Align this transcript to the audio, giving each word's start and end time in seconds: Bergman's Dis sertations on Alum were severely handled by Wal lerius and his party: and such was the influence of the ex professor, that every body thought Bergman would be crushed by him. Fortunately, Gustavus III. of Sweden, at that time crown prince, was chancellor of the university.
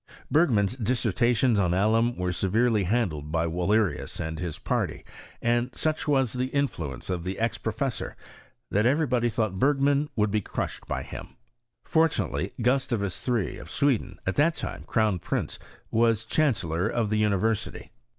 Bergman's 0.31 0.75
Dis 0.77 1.03
sertations 1.05 1.59
on 1.59 1.75
Alum 1.75 2.15
were 2.17 2.31
severely 2.33 2.85
handled 2.85 3.31
by 3.31 3.45
Wal 3.45 3.67
lerius 3.67 4.19
and 4.19 4.39
his 4.39 4.57
party: 4.57 5.05
and 5.43 5.75
such 5.75 6.07
was 6.07 6.33
the 6.33 6.47
influence 6.47 7.11
of 7.11 7.23
the 7.23 7.37
ex 7.37 7.59
professor, 7.59 8.15
that 8.71 8.87
every 8.87 9.05
body 9.05 9.29
thought 9.29 9.59
Bergman 9.59 10.09
would 10.15 10.31
be 10.31 10.41
crushed 10.41 10.87
by 10.87 11.03
him. 11.03 11.35
Fortunately, 11.83 12.51
Gustavus 12.63 13.29
III. 13.29 13.59
of 13.59 13.69
Sweden, 13.69 14.17
at 14.25 14.37
that 14.37 14.55
time 14.55 14.85
crown 14.87 15.19
prince, 15.19 15.59
was 15.91 16.25
chancellor 16.25 16.87
of 16.89 17.11
the 17.11 17.17
university. 17.17 17.91